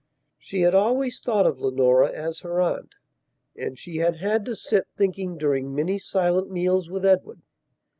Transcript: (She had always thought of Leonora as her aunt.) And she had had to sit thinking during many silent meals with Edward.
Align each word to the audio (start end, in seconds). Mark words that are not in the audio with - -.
(She 0.39 0.61
had 0.61 0.73
always 0.73 1.19
thought 1.19 1.45
of 1.45 1.59
Leonora 1.61 2.09
as 2.09 2.39
her 2.39 2.59
aunt.) 2.59 2.95
And 3.55 3.77
she 3.77 3.97
had 3.97 4.15
had 4.15 4.45
to 4.45 4.55
sit 4.55 4.87
thinking 4.97 5.37
during 5.37 5.75
many 5.75 5.99
silent 5.99 6.49
meals 6.49 6.89
with 6.89 7.05
Edward. 7.05 7.43